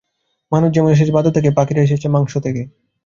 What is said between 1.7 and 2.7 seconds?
এসেছে সরীসৃপ থেকে।